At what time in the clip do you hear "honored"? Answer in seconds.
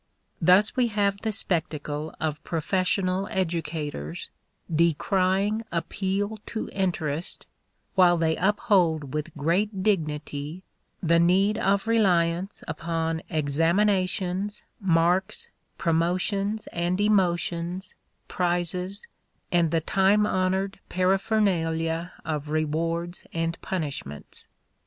20.25-20.79